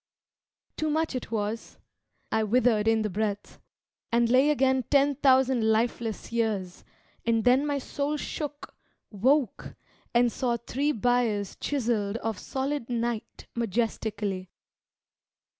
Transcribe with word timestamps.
Too 0.77 0.89
much 0.89 1.13
it 1.13 1.29
was: 1.29 1.77
I 2.31 2.41
withered 2.43 2.87
in 2.87 3.03
the 3.03 3.09
breath; 3.11 3.59
And 4.11 4.29
lay 4.31 4.49
again 4.49 4.83
ten 4.89 5.13
thousand 5.13 5.63
lifeless 5.71 6.31
years; 6.31 6.83
And 7.23 7.43
then 7.43 7.67
my 7.67 7.77
soul 7.77 8.17
shook, 8.17 8.73
woke 9.11 9.75
and 10.11 10.31
saw 10.31 10.57
three 10.57 10.91
biers 10.91 11.55
Chiselled 11.59 12.17
of 12.17 12.39
solid 12.39 12.89
night 12.89 13.45
majestically. 13.53 14.49